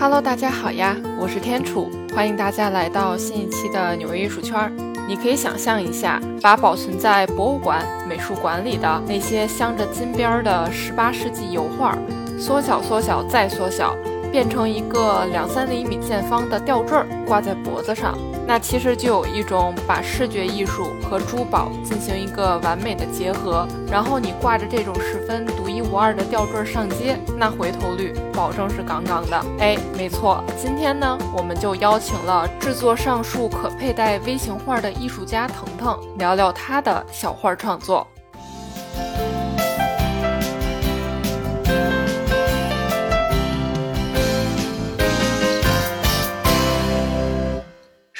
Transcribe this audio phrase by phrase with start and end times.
[0.00, 4.72] Hello，大家好呀，我是天楚，欢迎大家来到新一期的纽约艺术圈。
[5.08, 11.98] 你可以想象一下，把保存在博物馆、美术馆里的那些镶着金边的十八世纪油画，
[12.38, 13.96] 缩小、缩小再缩小。
[14.30, 16.96] 变成一个两三厘米见方的吊坠，
[17.26, 18.16] 挂在脖子上，
[18.48, 23.68] 那其实就有一种把视觉艺术和珠宝进行一个完美的结合。
[23.92, 29.44] 然后你挂着这种十分独一无二的吊坠上街，那回头率保证是杠杠的。
[29.58, 38.06] 哎，没错，今天呢，我们就邀请了制作上述可佩戴微型画的艺术家腾腾，聊聊他的小画创作。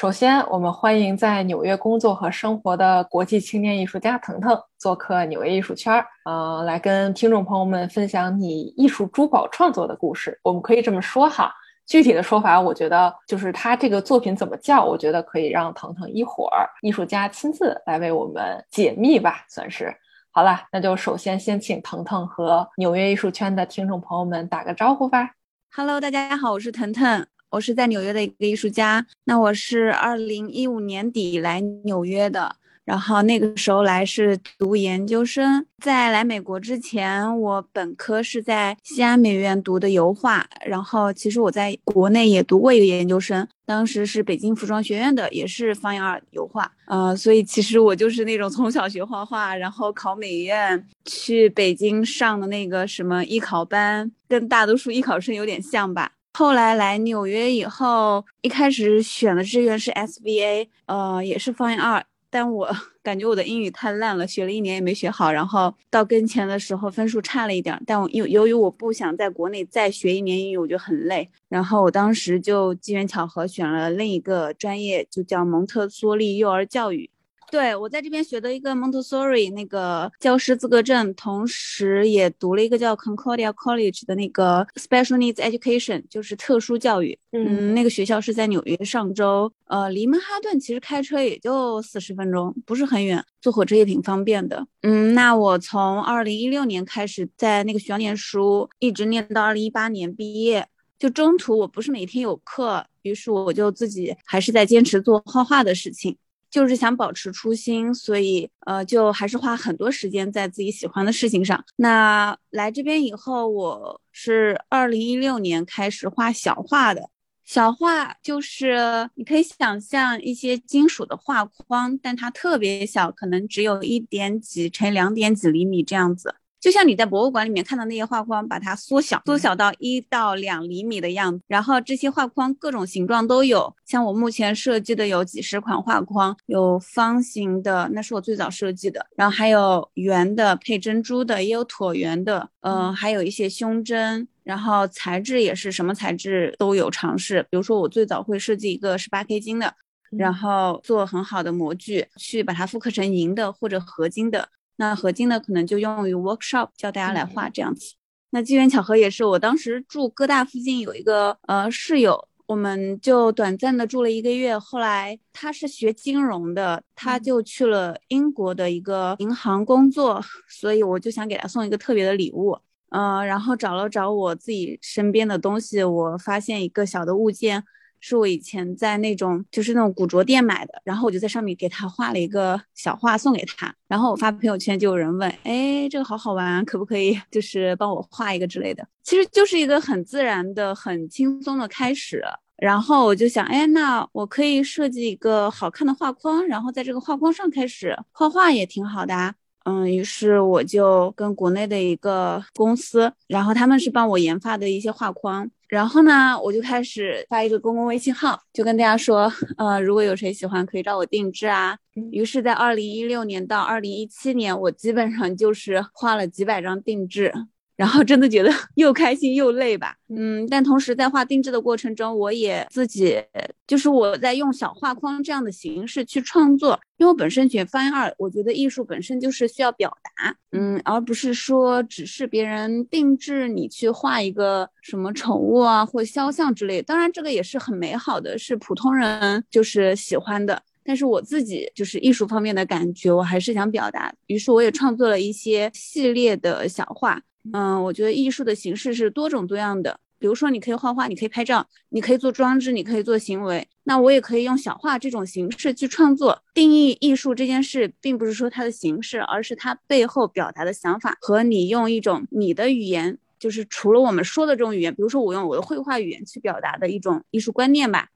[0.01, 10.38] 首先，我们欢迎在纽约工作和生活的国际青年艺术家腾腾做客纽约艺术圈儿，呃，来跟听众朋友们分享你艺术珠宝创作的故事。
[10.45, 11.52] 我们可以这么说哈，
[11.85, 19.93] 具体的说法，我觉得就是他这个作品怎么叫，我觉得可以让腾腾一会儿艺术家亲自来为我们解密吧，算是。
[20.30, 25.30] 好了，那就首先先请腾腾和纽约艺术圈的听众朋友们打个招呼吧。
[25.74, 27.27] Hello，大家好，我是腾腾。
[27.51, 35.65] 我是在纽约的一个艺术家，那我是二零一五年底来纽约的，然后那个时候来是读研究生。
[35.82, 56.12] 在来美国之前，我本科是在西安美院读的油画，然后其实我在国内也读过一个研究生，当时是北京服装学院的，也是 Fine Art 油画，呃，所以其实我就是那种从小学画画，然后考美院，去北京上的那个什么艺考班，跟大多数艺考生有点像吧。
[56.32, 62.71] 后来来纽约以后，一开始选的志愿是 SVA，呃，也是 Fine Art，但我
[63.02, 77.10] 感觉我的英语太烂了，学了一年也没学好，然后到跟前的时候分数差了一点，但我由由于我不想在国内再学一年英语，我觉得很累，然后我当时就机缘巧合选了另一个专业，就叫蒙特梭利幼儿教育。
[77.50, 87.19] 对我在这边学的一个 Montessori 那个教师资格证，同时也读了一个叫 Concordia College 的那个 Special Needs Education，就是特殊教育。
[87.32, 94.66] 嗯，那个学校是在纽约上周，呃，离曼哈顿其实开车也就四十分钟，不是很远，坐火车也挺方便的。
[94.82, 100.66] 嗯，那我从二零一六年开始在那个学校念书，一直念到二零一八年毕业，
[100.98, 106.16] 就中途我不是每天有课，于是我就自己还是在坚持做画画的事情。
[106.50, 111.62] 就是想保持初心，所以呃，就还是花很多时间在自己喜欢的事情上。
[111.76, 117.10] 那来这边以后，我是二零一六年开始画小画的。
[117.44, 126.34] 小画就是你可以想象一些金属的画框，但它特别小，可能只有一点几乘两点几厘米这样子。
[126.61, 131.41] 就像你在博物馆里面看到那些画框，把它缩小，缩小到一到两厘米的样子。
[131.47, 147.41] 然后这些画框各种形状都有，像我目前设计的有几十款画框，有方形的，那是我最早设计的，然后还有圆的配珍珠的，也有椭圆的，嗯，还有一些胸针，然后材质也是什么材质都有尝试。
[147.51, 149.73] 比如说我最早会设计一个十八 K 金的，
[150.11, 154.49] 然后做很好的模具，去把它复刻成银的或者合金的。
[154.78, 157.94] 那合金的可能就用于 workshop 教大家来画这样子。
[158.31, 164.59] 那机缘巧合也是，我当时住哥大附近有一个呃室友，我们就短暂的住了一个月。
[164.59, 172.59] 后来他是学金融的，他就去了英国的一个银行工作， 所以我就想给他送一个特别的礼物。
[172.91, 177.65] 嗯，然后找了找我自己身边的东西，我发现一个小的物件。
[178.00, 188.86] 是我以前在那种就是那种古着店买的，然后我就在上面给他画了一个小画送给他，然后我发朋友圈就有人问，哎，这个好好玩，可不可以就是帮我画一个之类的？
[189.03, 192.22] 其实就是一个很自然的、很轻松的开始。
[192.56, 199.32] 然后我就想，哎，那我可以设计一个好看的画框，然后在这个画框上开始画画也挺好的啊。
[199.65, 205.48] 嗯，于是我就跟国内的一个公司，然后他们是帮我研发的一些画框。
[205.68, 211.76] 然后呢，我就开始发一个公共微信号，就跟大家说，呃，如果有谁喜欢，可以找我定制啊。
[212.10, 217.32] 于是，在二零一六年到二零一七年，我基本上就是画了几百张定制。
[217.78, 223.22] 然后真的觉得 又开心又累吧，嗯，但同时在画定制的过程中，我也自己
[223.69, 247.22] 就是我在用小画框这样的形式去创作，因为我本身学 Fine Art，我觉得艺术本身就是需要表达，嗯，而不是说只是别人定制你去画一个什么宠物啊或肖像之类，当然这个也是很美好的，是普通人就是喜欢的，但是我自己就是艺术方面的感觉，我还是想表达，于是我也创作了一些系列的小画。
[247.53, 253.67] 嗯，我觉得艺术的形式是多种多样的，比如说你可以画画，你可以拍照，你可以做装置，你可以做行为。
[253.85, 256.43] 那我也可以用小画这种形式去创作。
[256.52, 268.08] 定义艺术这件事，并不是说它的形式，而是它背后表达的想法和你用一种你的语言，就是除了我们说的这种语言，比如说我用我的绘画语言去表达的一种艺术观念吧。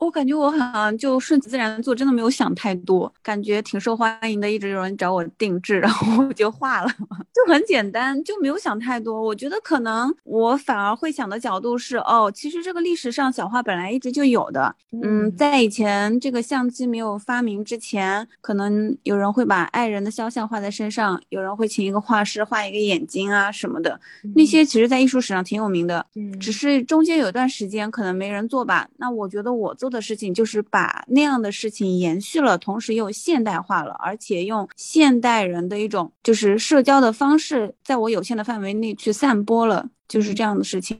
[0.00, 6.88] 我感觉我好像就顺其自然做，真的没有想太多，感觉挺受欢迎的，一直有人找我定制，然后我就画了，
[7.34, 9.22] 就很简单，就没有想太多。
[9.22, 24.00] 我觉得可能我反而会想的角度是，哦，其实这个历史上小画本来一直就有的，嗯，在以前这个相机没有发明之前，可能有人会把爱人的肖像画在身上，有人会请一个画师画一个眼睛啊什么的，
[24.34, 28.88] 那些其实在艺术史上挺有名的，嗯，只是中间有段时间可能没人做吧。
[28.96, 29.89] 那我觉得我做。
[29.90, 40.98] 的事情就是把那样的事情延续了，同时又现代化了，而且用现代人的一种就是社交的方式，在我有限的范围内去散播了，就是这样的事情。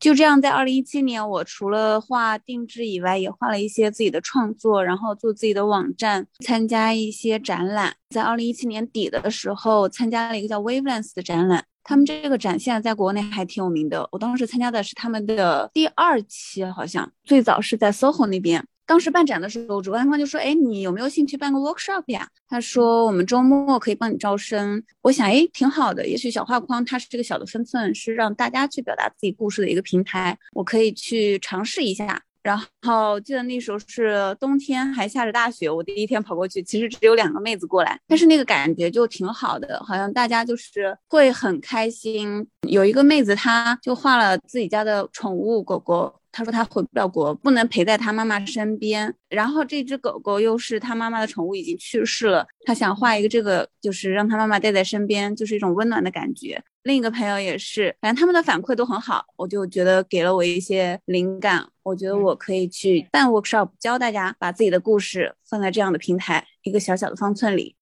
[0.00, 7.94] 就这样，在二零一七年，我除了画定制以外，也画了一些自己的创作，然后做自己的网站，参加一些展览。
[8.10, 11.64] 在二零一七年底的时候，参加了一个叫 Wavelength 的展览。
[11.84, 18.64] 他们这个展现在国内还挺有名的，我当时参加的是他们的第二期，好像最早是在 SOHO 那边。
[18.84, 26.06] 当时办展的时候，主办方就说：“哎，你有没有兴趣办个 workshop 呀？”他说：“我们周末可以帮你招生。”我想：“哎，挺好的。
[26.06, 35.70] 也许小画框它是这个小的分寸，是让大家去表达自己故事的一个平台，我可以去尝试一下。”然后记得那时候是冬天，还下着大雪。
[35.70, 42.46] 我第一天跑过去，其实只有两个妹子过来，但是那个感觉就挺好的，好像大家就是会很开心。
[42.68, 46.14] 有一个妹子，她就画了自己家的宠物狗狗。
[46.34, 49.14] 他说他回不了国，不能陪在他妈妈身边。
[49.28, 52.46] 然后这只狗狗又是他妈妈的宠物，已经去世了。
[52.64, 56.58] 他想画一个这个，就是让他妈妈带在身边，就是一种温暖的感觉。
[56.82, 61.68] 另一个朋友也是，反正他们的反馈都很好，我就觉得给了我一些灵感。
[61.84, 67.76] 我觉得我可以去办 workshop，教大家把自己的故事放在这样的平台，一个小小的方寸里。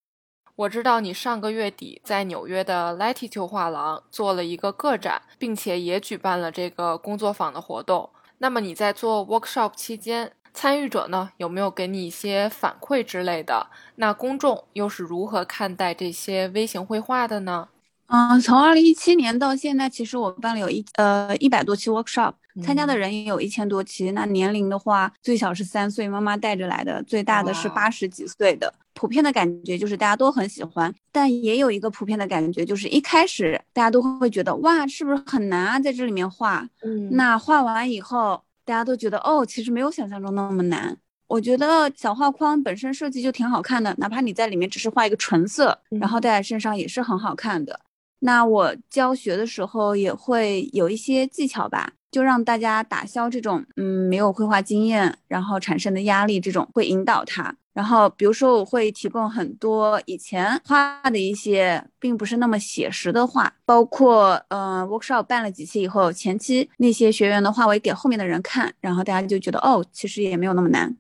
[0.57, 8.11] 我知道你上个月底在纽约的 Latitude 画廊做了一个个展，并且也举办了这个工作坊的活动。
[8.37, 13.69] 那么你在做 workshop 期间，参与者呢有没有给你一些反馈之类的？
[13.97, 17.69] 那公众又是如何看待这些微型绘画的呢？
[18.11, 24.11] 嗯，从二零一七年到现在，其实我办了有一呃一百多期 workshop，参加的人也有一千多期。
[24.11, 28.75] 那年龄的话，最小是三岁，妈妈带着来的；最大的是八十几岁的。
[28.95, 36.69] 普遍的感觉就是大家都很喜欢，但也有一个普遍的感觉，就是一开始大家都会觉得哇，是不是很难啊，在这里面画。
[36.83, 40.99] 嗯，那画完以后，大家都觉得哦，其实没有想象中那么难。
[41.29, 47.79] 我觉得小画框本身设计就挺好看的，哪怕你在里面只是画一个纯色，然后戴在身上也是很好看的。
[48.21, 51.93] 那我教学的时候也会有一些技巧吧。
[52.11, 57.55] 就让大家打消这种嗯没有绘画经验然后产生的压力，这种会引导他。
[57.73, 70.97] 然后比如说我会提供很多以前画的一些并不是那么写实的画，包括嗯 workshop 办了几期以后，前期那些学员的画我也给后面的人看，然后大家就觉得哦，其实也没有那么难。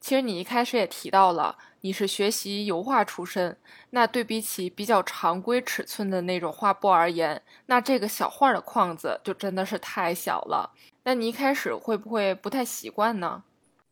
[0.00, 1.56] 其实你一开始也提到了。
[1.82, 3.56] 你是学习油画出身，
[3.90, 10.74] 那对比起比较常规尺寸的那种画布而言，那这个小画的框子就真的是太小了。
[11.04, 13.42] 那你一开始会不会不太习惯呢？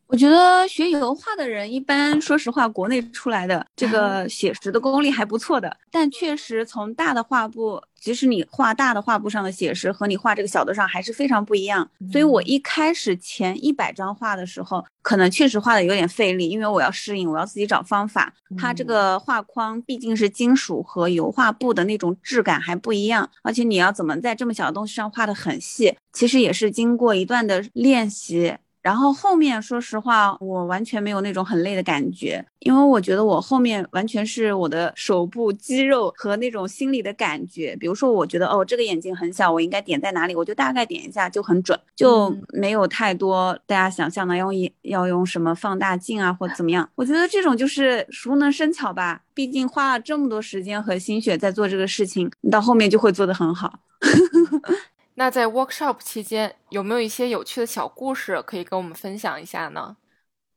[0.09, 5.77] 我觉得学油画的人一般，说实话，国内出来的这个 写实的功力还不错的。
[5.91, 11.87] 但确实，从大的画布，即使你画大的画布上的写实，和你画这个小的上还是非常不一样。
[12.11, 18.33] 所以我一开始前一百张画的时候，可能确实画的有点费力，因为我要适应，我要自己找方法。
[18.57, 28.55] 它这个画框毕竟是金属和油画布的那种质感还不一样，而且你要怎么在这么小的东西上画的很细，其实也是经过一段的练习。
[28.81, 37.75] 然后后面，说实话，我完全没有那种很累的感觉，因为我觉得我后面完全是我的手部肌肉和那种心理的感觉。
[37.79, 46.89] 比如说，我觉得哦，这个眼睛很小，我应该点在哪里，我就大概点一下就很准，就没有太多大家想象的要用要用什么放大镜啊或怎么样。
[46.95, 53.79] 我觉得这种就是熟能生巧吧，毕竟花了这么多时间和心血在做这个事情，你到后面就会做得很好。
[55.19, 59.97] 那在 workshop 期间，有没有一些有趣的小故事可以跟我们分享一下呢？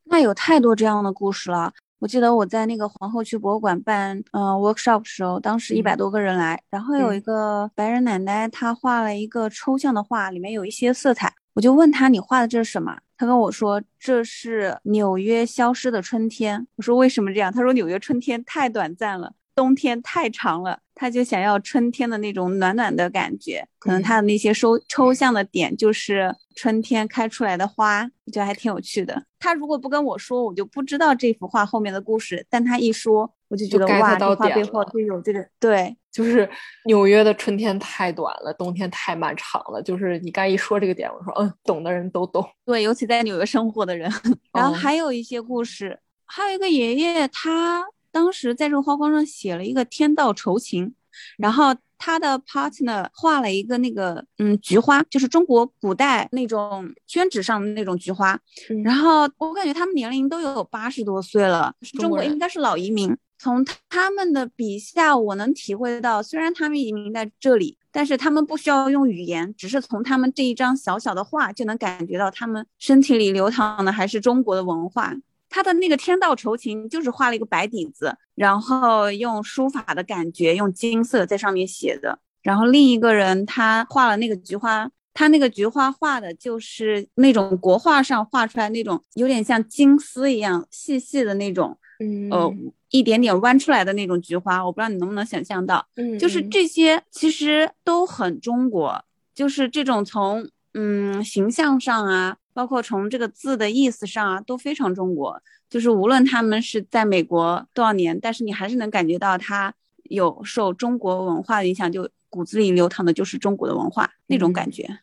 [0.05, 1.73] 那有太多这样的故事了。
[1.99, 11.33] 我记得我在那个皇后区博物馆办嗯 workshop 的时候，当时一百多个人来，然后有一个白人奶奶，她画了一个抽象的画，里面有一些色彩。
[11.55, 29.23] 我就问她：“你画的这是什么？”她跟我说：“这是纽约消失的春天。”我说：“为什么这样？”她说：“纽约春天太短暂了。”冬天太长了，他就想要春天的那种暖暖的感觉，可能他的那些抽抽象的点就是春天开出来的花，我觉得还挺有趣的。
[29.39, 36.49] 他如果不跟我说，我就不知道这幅画后面的故事，但他一说，我就觉得哇，这画背后就有这个对，就是
[36.85, 39.81] 纽约的春天太短了，冬天太漫长了。
[39.81, 42.47] 就是你刚一说这个点，我说嗯，懂的人都懂。
[42.65, 44.09] 对，尤其在纽约生活的人。
[44.53, 47.83] 然后还有一些故事，还有一个爷爷他。
[48.13, 50.93] 当时在这个花框上写了一个“天道酬勤”，
[51.37, 58.39] 然后他的 partner 画了一个那个嗯菊花，就是中国古代那种宣纸上的那种菊花。
[58.83, 63.17] 然后我感觉他们年龄都有八十多岁了，中国应该是老移民。
[63.39, 75.13] 从他们的笔下，我能体会到，虽然他们移民在这里，但是他们不需要用语言，只是从他们这一张小小的画就能感觉到他们身体里流淌的还是中国的文化。
[75.53, 82.17] 他的那个天道酬勤就是画了一个白底子，然后用书法的感觉，用金色在上面写的。
[82.41, 92.51] 然后另一个人他画了那个菊花，他那个菊花画的就是那种国画上画出来那种有点像金丝一样细细的那种，嗯，呃，
[92.89, 94.65] 一点点弯出来的那种菊花。
[94.65, 99.05] 我不知道你能不能想象到，嗯，就是这些其实都很中国，
[99.35, 102.37] 就是这种从嗯形象上啊。
[102.53, 105.41] 包括从这个字的意思上啊，都非常中国。
[105.69, 114.99] 就是无论他们是在美国多少年，但是你还是能感觉到他有受中国文化的影响，就骨子里流淌的就是中国的文化那种感觉。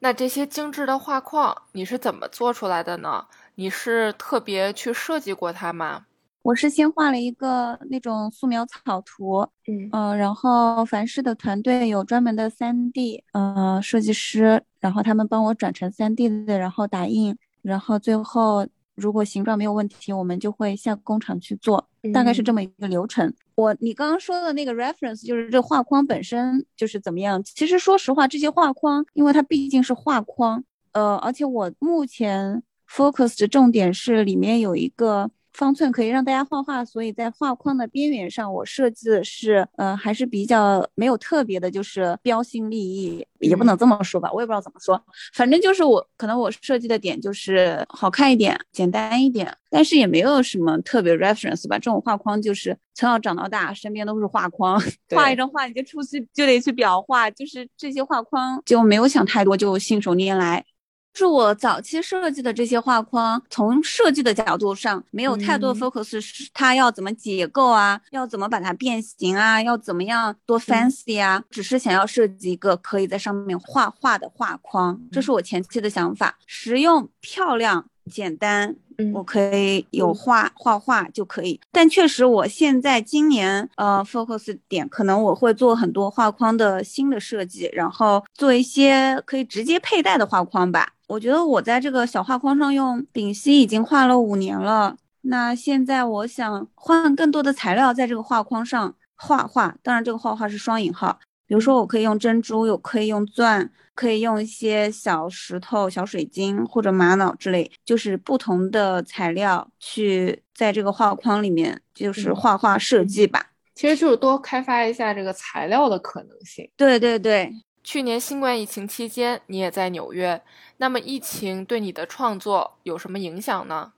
[0.00, 3.26] 那这些精致的画框你是怎么做出来的呢？
[3.54, 6.06] 你是特别去设计过它吗？
[6.42, 23.32] 我是先画了一个那种素描草图，嗯嗯，然后凡世的团队有专门的三 D 呃设计师，然后他们帮我转成三 D 的，然后打印，然后最后如果形状没有问题，我们就会下工厂去做，大概是这么一个流程。
[23.54, 27.40] 我你刚刚说的那个 reference 就是这画框本身就是怎么样？
[27.44, 35.30] 其实说实话，这些画框因为它毕竟是画框，呃，而且我目前 focus 的重点是里面有一个。
[35.52, 45.00] 方寸可以让大家画画，所以在画框的边缘上，我设计的是，呃，还是比较没有特别的，就是标新立异，也不能这么说吧，我也不知道怎么说，
[45.34, 51.78] 反正就是我可能我设计的点就是好看一点，简单一点，但是也没有什么特别 reference 吧。
[51.78, 54.80] 这种画框就是从小长到大，身边都是画框，
[55.14, 60.64] 画一张画你就出去就得去裱画，就是这些画框就没有想太多，就信手拈来。
[61.14, 78.76] 是我早期设计的这些画框，从设计的角度上没有太多 focus，是它要怎么解构啊，要怎么把它变形啊，要怎么样多 fancy 啊，只是想要设计一个可以在上面画画的画框，这是我前期的想法，实用、漂亮、简单。
[79.12, 90.92] 我可以有画画画就可以，但确实我现在今年呃 focus 点可能我会做很多画框的新的设计，然后做一些可以直接佩戴的画框吧。
[91.12, 101.18] 我觉得我在这个小画框上用丙烯已经画了五年了，那现在我想换更多的材料在这个画框上画画，当然这个画画是双引号。
[101.46, 113.50] 比如说，我可以用珍珠，有可以用钻，可以用一些小石头、小水晶或者玛瑙之类，就是不同的材料去在这个画框里面，就是画画设计吧。
[113.74, 116.66] 其实就是多开发一下这个材料的可能性。
[116.74, 117.52] 对对对，
[117.84, 120.42] 去年新冠疫情期间，你也在纽约，
[120.76, 123.92] 那么疫情对你的创作有什么影响呢？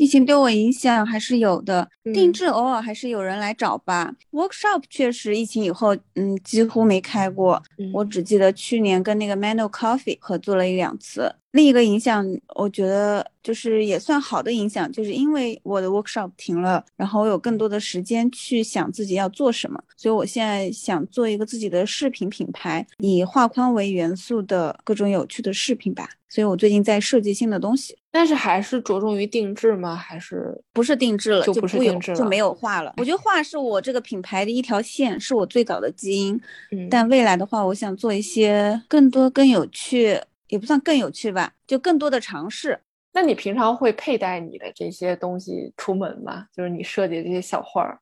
[0.00, 4.10] 疫情对我影响还是有的，定制偶尔还是有人来找吧。
[4.30, 7.62] Workshop 确实疫情以后，嗯，几乎没开过。
[7.92, 11.30] 我只记得去年跟那个 Mano Coffee 合作了一两次。
[11.50, 26.08] 另一个影响，我觉得就是也算好的影响，就是因为我的 workshop 停了，然后我有更多的时间去想自己要做什么，所以我现在想做一个自己的饰品品牌，以画框为元素的各种有趣的饰品吧。
[26.30, 29.94] 所以我最近在设计新的东西，但是还是着重于定制吗？
[29.94, 31.44] 还是不是定制了？
[31.44, 32.94] 就不是定制了，就没有画了。
[32.96, 36.40] 我觉得画是我这个品牌的一条线，是我最早的基因。
[36.72, 40.20] 嗯，但未来的话，我想做一些更多更有趣。
[40.48, 42.80] 也不算更有趣吧，就更多的尝试。
[43.12, 46.46] 那你平常会佩戴你的这些东西出门吗？
[46.52, 48.00] 就是你设计的这些小画儿。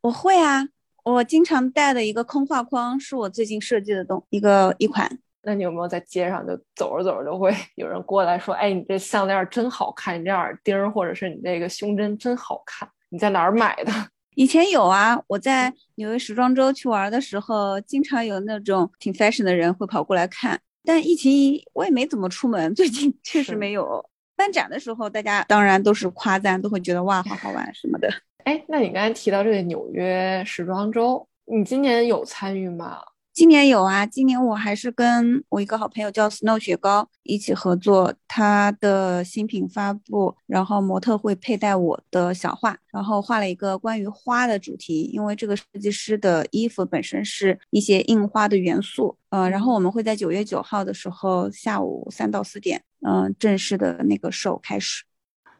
[0.00, 0.66] 我会啊，
[1.04, 5.20] 我经常带的一个空画框是我最近设计的东一个一款。
[5.44, 13.92] 那你有没有在街上就走着走着就会 有人过来说：“哎，你这项链真好看，你这耳钉或者是你这个胸针真好看，你在哪儿买的？”
[14.36, 20.60] 以前有啊，我在纽约时装周去玩的时候，经常有那种挺 fashion 的人会跑过来看。
[20.84, 24.04] 但疫情我也没怎么出门，最近确实没有。
[24.36, 28.08] 办展的时候，大家当然都是夸赞，都会觉得哇，好好玩什么的。
[28.44, 32.98] 哎，那你刚才提到这个纽约时装周，你今年有参与吗？
[33.34, 55.02] 今年有啊，今年我还是跟我一个好朋友叫 Snow 雪糕一起合作，他的新品发布，然后模特会佩戴我的小画，然后画了一个关于花的主题，因为这个设计师的衣服本身是一些印花的元素，呃，然后我们会在九月九号的时候下午三到四点，嗯，正式的那个 show 开始。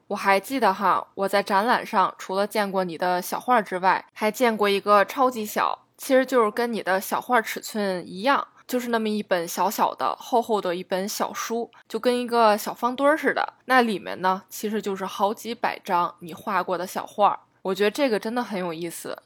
[0.07, 5.81] 我还记得哈，我在展览上除了见过你的小画之外，还见过一个超级小。
[6.05, 13.55] 其实就是跟你的小画尺寸一样，就是那么一本小小的、厚厚的一本小书，就跟一个小方墩儿似的。
[13.65, 17.47] 那里面呢，其实就是好几百张你画过的小画。
[17.63, 19.23] 我觉得这个真的很有意思。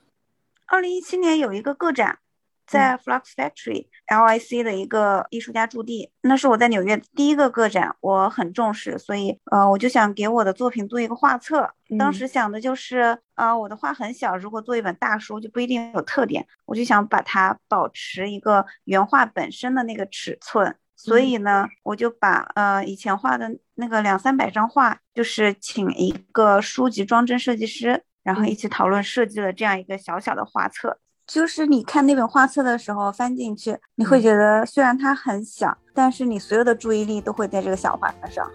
[0.67, 2.21] 二零一七年有一个个展。
[2.69, 11.69] 在 Flux Factory LIC 的一个艺术家驻地，那是我在纽约第一个个展，我很重视，所以呃，我就想给我的作品做一个画册。
[11.99, 20.77] 当时想的就是，呃，我的画很小，如果做一本大书就不一定有特点，我就想把它保持一个原画本身的那个尺寸。
[20.95, 30.99] 所以呢，我就把呃以前画的那个两三百张画，就是请一个书籍装帧设计师，然后一起讨论设计了这样一个小小的画册。
[31.29, 38.51] 就是你看那本画册的时候，翻进去，你会觉得虽然它很小，但是你所有的注意力都会在这个小画上。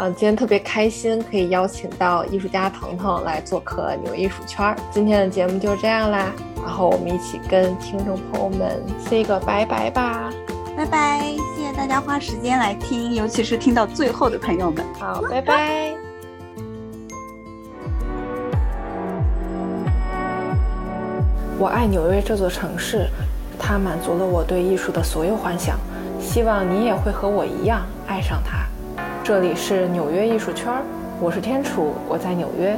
[0.00, 4.76] 嗯，今天特别开心，可以邀请到艺术家腾腾来做客纽艺术圈。
[4.90, 10.32] 今天的节目就这样啦，然后我们一起跟听众朋友们 say 个拜拜吧，
[10.76, 11.20] 拜拜！
[11.56, 15.93] 谢谢大家花时间来听，尤其是听到最后的朋友们，好，拜拜。
[21.56, 23.06] 我爱纽约这座城市，
[23.60, 25.78] 它满足了我对艺术的所有幻想。
[26.20, 28.66] 希望你也会和我一样爱上它。
[29.22, 30.72] 这里是纽约艺术圈，
[31.20, 32.76] 我是天楚，我在纽约。